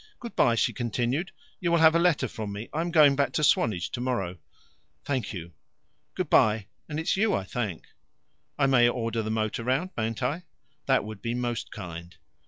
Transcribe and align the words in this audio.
"Good 0.19 0.35
bye," 0.35 0.55
she 0.55 0.73
continued. 0.73 1.31
"You 1.59 1.69
will 1.71 1.77
have 1.77 1.93
a 1.93 1.99
letter 1.99 2.27
from 2.27 2.51
me 2.51 2.69
I 2.73 2.81
am 2.81 2.89
going 2.89 3.15
back 3.15 3.33
to 3.33 3.43
Swanage 3.43 3.91
tomorrow. 3.91 4.39
"Thank 5.05 5.31
you." 5.31 5.51
"Good 6.15 6.27
bye, 6.27 6.65
and 6.89 6.99
it's 6.99 7.15
you 7.17 7.35
I 7.35 7.43
thank." 7.43 7.85
"I 8.57 8.65
may 8.65 8.89
order 8.89 9.21
the 9.21 9.29
motor 9.29 9.63
round, 9.63 9.91
mayn't 9.95 10.23
I?" 10.23 10.45
"That 10.87 11.05
would 11.05 11.21
be 11.21 11.35
most 11.35 11.71
kind." 11.71 12.17